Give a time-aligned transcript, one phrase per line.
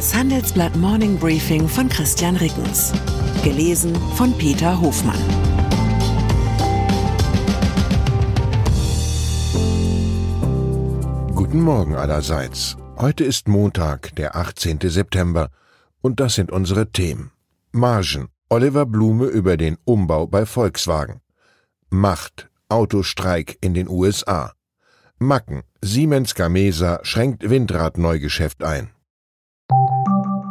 [0.00, 2.90] Das Handelsblatt Morning Briefing von Christian Rickens.
[3.44, 5.20] Gelesen von Peter Hofmann.
[11.34, 12.78] Guten Morgen allerseits.
[12.96, 14.78] Heute ist Montag, der 18.
[14.84, 15.50] September,
[16.00, 17.32] und das sind unsere Themen.
[17.70, 18.30] Margen.
[18.48, 21.20] Oliver Blume über den Umbau bei Volkswagen.
[21.90, 22.48] Macht.
[22.70, 24.54] Autostreik in den USA.
[25.18, 25.62] Macken.
[25.82, 28.92] Siemens Gamesa schränkt Windradneugeschäft ein.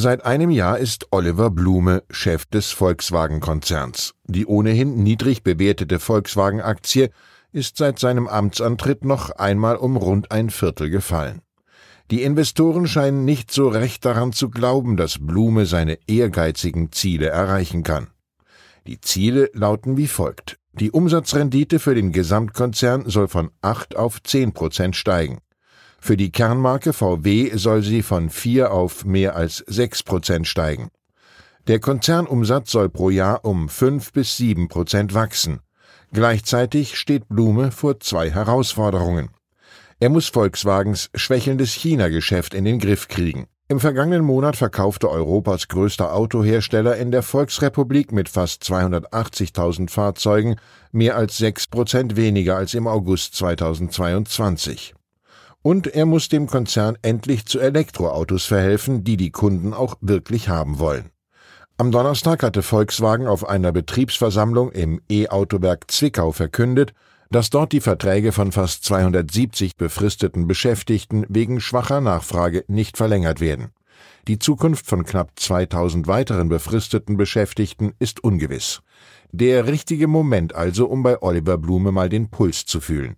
[0.00, 4.14] Seit einem Jahr ist Oliver Blume Chef des Volkswagen-Konzerns.
[4.26, 7.10] Die ohnehin niedrig bewertete Volkswagen-Aktie
[7.50, 11.42] ist seit seinem Amtsantritt noch einmal um rund ein Viertel gefallen.
[12.12, 17.82] Die Investoren scheinen nicht so recht daran zu glauben, dass Blume seine ehrgeizigen Ziele erreichen
[17.82, 18.06] kann.
[18.86, 20.60] Die Ziele lauten wie folgt.
[20.74, 25.38] Die Umsatzrendite für den Gesamtkonzern soll von 8 auf 10 Prozent steigen.
[26.00, 30.88] Für die Kernmarke VW soll sie von 4 auf mehr als 6 Prozent steigen.
[31.66, 35.60] Der Konzernumsatz soll pro Jahr um 5 bis 7 Prozent wachsen.
[36.12, 39.28] Gleichzeitig steht Blume vor zwei Herausforderungen.
[40.00, 43.48] Er muss Volkswagens schwächelndes China-Geschäft in den Griff kriegen.
[43.70, 50.56] Im vergangenen Monat verkaufte Europas größter Autohersteller in der Volksrepublik mit fast 280.000 Fahrzeugen
[50.90, 54.94] mehr als 6 Prozent weniger als im August 2022.
[55.68, 60.78] Und er muss dem Konzern endlich zu Elektroautos verhelfen, die die Kunden auch wirklich haben
[60.78, 61.10] wollen.
[61.76, 66.94] Am Donnerstag hatte Volkswagen auf einer Betriebsversammlung im E-Autowerk Zwickau verkündet,
[67.30, 73.68] dass dort die Verträge von fast 270 befristeten Beschäftigten wegen schwacher Nachfrage nicht verlängert werden.
[74.26, 78.80] Die Zukunft von knapp 2000 weiteren befristeten Beschäftigten ist ungewiss.
[79.32, 83.16] Der richtige Moment also, um bei Oliver Blume mal den Puls zu fühlen.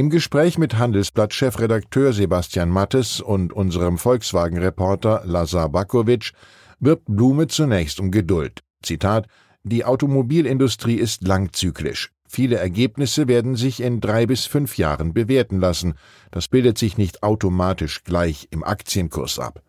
[0.00, 6.34] Im Gespräch mit Handelsblatt-Chefredakteur Sebastian Mattes und unserem Volkswagen-Reporter Lazar Bakovic
[6.78, 8.62] wirbt Blume zunächst um Geduld.
[8.80, 9.26] Zitat
[9.64, 12.12] Die Automobilindustrie ist langzyklisch.
[12.28, 15.94] Viele Ergebnisse werden sich in drei bis fünf Jahren bewerten lassen.
[16.30, 19.64] Das bildet sich nicht automatisch gleich im Aktienkurs ab.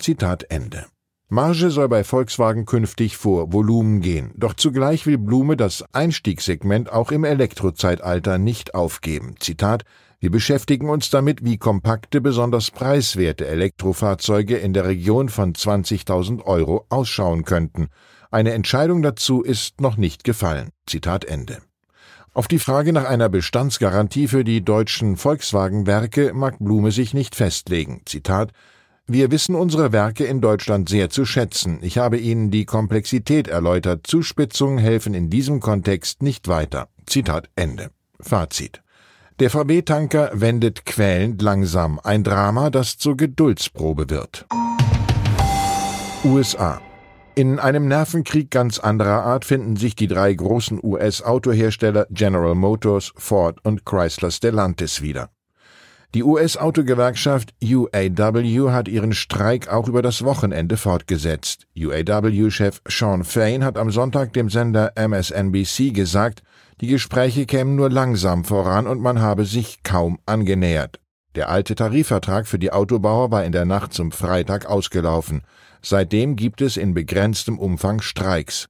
[0.00, 0.86] Zitat Ende.
[1.32, 7.12] Marge soll bei Volkswagen künftig vor Volumen gehen, doch zugleich will Blume das Einstiegssegment auch
[7.12, 9.36] im Elektrozeitalter nicht aufgeben.
[9.38, 9.84] Zitat
[10.18, 16.84] Wir beschäftigen uns damit, wie kompakte, besonders preiswerte Elektrofahrzeuge in der Region von 20.000 Euro
[16.88, 17.90] ausschauen könnten.
[18.32, 20.70] Eine Entscheidung dazu ist noch nicht gefallen.
[20.84, 21.58] Zitat Ende.
[22.34, 28.02] Auf die Frage nach einer Bestandsgarantie für die deutschen Volkswagen-Werke mag Blume sich nicht festlegen.
[28.04, 28.50] Zitat
[29.12, 31.80] wir wissen unsere Werke in Deutschland sehr zu schätzen.
[31.82, 34.06] Ich habe Ihnen die Komplexität erläutert.
[34.06, 36.88] Zuspitzungen helfen in diesem Kontext nicht weiter.
[37.06, 37.90] Zitat Ende.
[38.20, 38.82] Fazit.
[39.40, 41.98] Der VW-Tanker wendet quälend langsam.
[42.04, 44.46] Ein Drama, das zur Geduldsprobe wird.
[46.24, 46.80] USA.
[47.34, 53.58] In einem Nervenkrieg ganz anderer Art finden sich die drei großen US-Autohersteller General Motors, Ford
[53.64, 55.30] und Chrysler Stellantis wieder.
[56.12, 61.68] Die US-Autogewerkschaft UAW hat ihren Streik auch über das Wochenende fortgesetzt.
[61.78, 66.42] UAW-Chef Sean Fain hat am Sonntag dem Sender MSNBC gesagt,
[66.80, 70.98] die Gespräche kämen nur langsam voran und man habe sich kaum angenähert.
[71.36, 75.42] Der alte Tarifvertrag für die Autobauer war in der Nacht zum Freitag ausgelaufen.
[75.80, 78.66] Seitdem gibt es in begrenztem Umfang Streiks.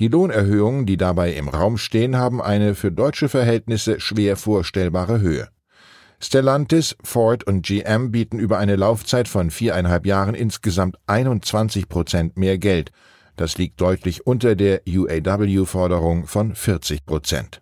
[0.00, 5.48] Die Lohnerhöhungen, die dabei im Raum stehen, haben eine für deutsche Verhältnisse schwer vorstellbare Höhe.
[6.20, 12.58] Stellantis, Ford und GM bieten über eine Laufzeit von viereinhalb Jahren insgesamt 21 Prozent mehr
[12.58, 12.90] Geld.
[13.36, 17.60] Das liegt deutlich unter der UAW-Forderung von 40 Prozent.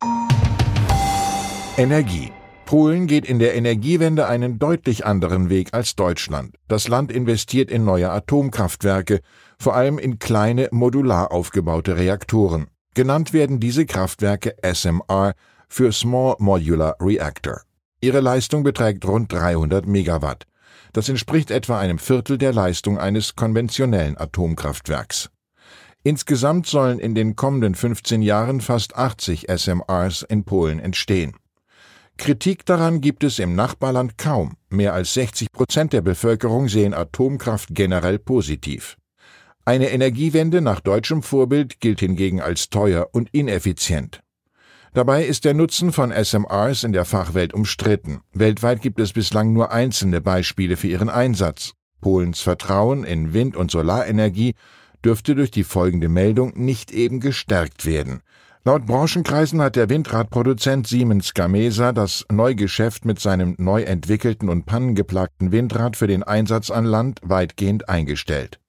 [1.76, 2.32] Energie.
[2.64, 6.56] Polen geht in der Energiewende einen deutlich anderen Weg als Deutschland.
[6.66, 9.20] Das Land investiert in neue Atomkraftwerke,
[9.58, 12.68] vor allem in kleine, modular aufgebaute Reaktoren.
[12.94, 15.34] Genannt werden diese Kraftwerke SMR
[15.68, 17.60] für Small Modular Reactor.
[18.06, 20.46] Ihre Leistung beträgt rund 300 Megawatt.
[20.92, 25.28] Das entspricht etwa einem Viertel der Leistung eines konventionellen Atomkraftwerks.
[26.04, 31.34] Insgesamt sollen in den kommenden 15 Jahren fast 80 SMRs in Polen entstehen.
[32.16, 34.54] Kritik daran gibt es im Nachbarland kaum.
[34.70, 38.96] Mehr als 60 Prozent der Bevölkerung sehen Atomkraft generell positiv.
[39.64, 44.20] Eine Energiewende nach deutschem Vorbild gilt hingegen als teuer und ineffizient.
[44.96, 48.22] Dabei ist der Nutzen von SMRs in der Fachwelt umstritten.
[48.32, 51.75] Weltweit gibt es bislang nur einzelne Beispiele für ihren Einsatz.
[52.00, 54.54] Polens Vertrauen in Wind- und Solarenergie
[55.04, 58.22] dürfte durch die folgende Meldung nicht eben gestärkt werden.
[58.64, 65.52] Laut Branchenkreisen hat der Windradproduzent Siemens Gamesa das Neugeschäft mit seinem neu entwickelten und pannengeplagten
[65.52, 68.60] Windrad für den Einsatz an Land weitgehend eingestellt.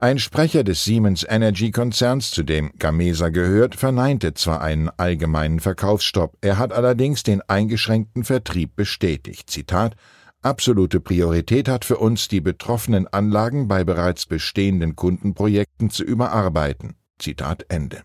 [0.00, 6.38] Ein Sprecher des Siemens Energy Konzerns, zu dem Gamesa gehört, verneinte zwar einen allgemeinen Verkaufsstopp,
[6.40, 9.50] er hat allerdings den eingeschränkten Vertrieb bestätigt.
[9.50, 9.96] Zitat
[10.40, 16.94] Absolute Priorität hat für uns, die betroffenen Anlagen bei bereits bestehenden Kundenprojekten zu überarbeiten.
[17.18, 18.04] Zitat Ende.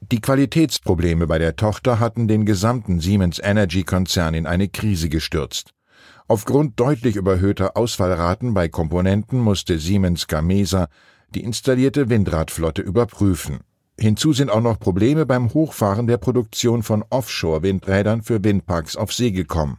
[0.00, 5.70] Die Qualitätsprobleme bei der Tochter hatten den gesamten Siemens Energy Konzern in eine Krise gestürzt.
[6.30, 10.88] Aufgrund deutlich überhöhter Ausfallraten bei Komponenten musste Siemens Gamesa
[11.34, 13.60] die installierte Windradflotte überprüfen.
[13.98, 19.30] Hinzu sind auch noch Probleme beim Hochfahren der Produktion von Offshore-Windrädern für Windparks auf See
[19.30, 19.78] gekommen.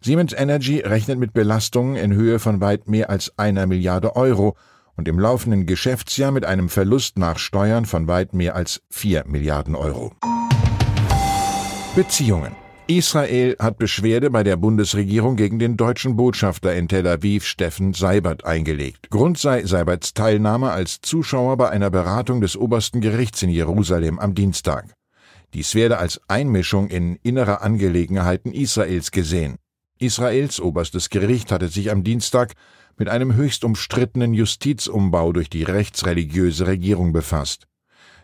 [0.00, 4.56] Siemens Energy rechnet mit Belastungen in Höhe von weit mehr als einer Milliarde Euro
[4.96, 9.74] und im laufenden Geschäftsjahr mit einem Verlust nach Steuern von weit mehr als vier Milliarden
[9.74, 10.12] Euro.
[11.94, 17.94] Beziehungen Israel hat Beschwerde bei der Bundesregierung gegen den deutschen Botschafter in Tel Aviv Steffen
[17.94, 19.08] Seibert eingelegt.
[19.08, 24.34] Grund sei Seiberts Teilnahme als Zuschauer bei einer Beratung des obersten Gerichts in Jerusalem am
[24.34, 24.92] Dienstag.
[25.54, 29.56] Dies werde als Einmischung in innere Angelegenheiten Israels gesehen.
[29.98, 32.52] Israels oberstes Gericht hatte sich am Dienstag
[32.98, 37.66] mit einem höchst umstrittenen Justizumbau durch die rechtsreligiöse Regierung befasst.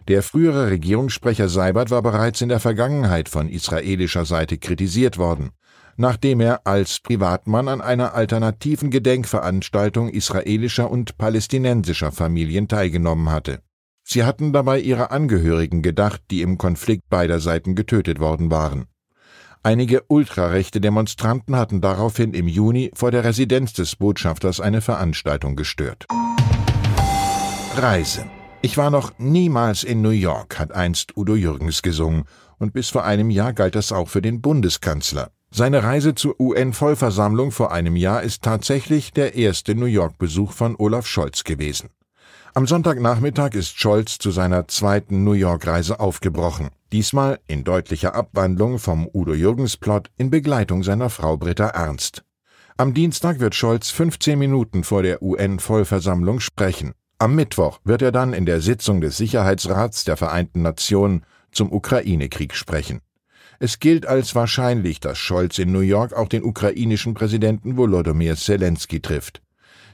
[0.08, 5.50] Der frühere Regierungssprecher Seibert war bereits in der Vergangenheit von israelischer Seite kritisiert worden,
[5.96, 13.60] nachdem er als Privatmann an einer alternativen Gedenkveranstaltung israelischer und palästinensischer Familien teilgenommen hatte.
[14.02, 18.86] Sie hatten dabei ihre Angehörigen gedacht, die im Konflikt beider Seiten getötet worden waren.
[19.62, 26.06] Einige ultrarechte Demonstranten hatten daraufhin im Juni vor der Residenz des Botschafters eine Veranstaltung gestört.
[27.76, 28.24] Reise
[28.62, 32.24] ich war noch niemals in New York, hat einst Udo Jürgens gesungen,
[32.58, 35.30] und bis vor einem Jahr galt das auch für den Bundeskanzler.
[35.50, 41.06] Seine Reise zur UN-Vollversammlung vor einem Jahr ist tatsächlich der erste New York-Besuch von Olaf
[41.06, 41.88] Scholz gewesen.
[42.54, 46.70] Am Sonntagnachmittag ist Scholz zu seiner zweiten New York-Reise aufgebrochen.
[46.92, 52.24] Diesmal in deutlicher Abwandlung vom Udo Jürgens-Plot in Begleitung seiner Frau Britta Ernst.
[52.76, 56.92] Am Dienstag wird Scholz 15 Minuten vor der UN-Vollversammlung sprechen.
[57.22, 62.54] Am Mittwoch wird er dann in der Sitzung des Sicherheitsrats der Vereinten Nationen zum Ukraine-Krieg
[62.54, 63.02] sprechen.
[63.58, 69.00] Es gilt als wahrscheinlich, dass Scholz in New York auch den ukrainischen Präsidenten Volodymyr Zelensky
[69.00, 69.42] trifft.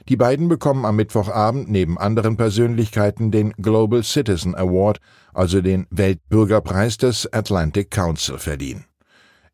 [0.07, 5.01] Die beiden bekommen am Mittwochabend neben anderen Persönlichkeiten den Global Citizen Award,
[5.33, 8.85] also den Weltbürgerpreis des Atlantic Council verliehen.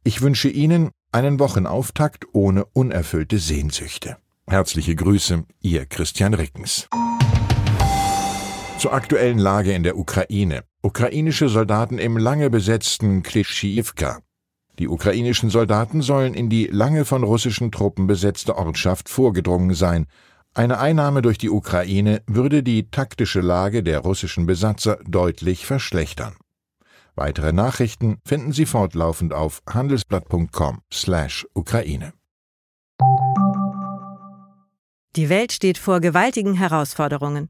[0.03, 4.17] Ich wünsche Ihnen einen Wochenauftakt ohne unerfüllte Sehnsüchte.
[4.45, 6.87] Herzliche Grüße, Ihr Christian Rickens.
[8.77, 10.63] Zur aktuellen Lage in der Ukraine.
[10.81, 14.19] Ukrainische Soldaten im lange besetzten Klitschivka.
[14.79, 20.07] Die ukrainischen Soldaten sollen in die lange von russischen Truppen besetzte Ortschaft vorgedrungen sein.
[20.53, 26.35] Eine Einnahme durch die Ukraine würde die taktische Lage der russischen Besatzer deutlich verschlechtern.
[27.15, 32.13] Weitere Nachrichten finden Sie fortlaufend auf handelsblatt.com/Ukraine.
[35.15, 37.49] Die Welt steht vor gewaltigen Herausforderungen.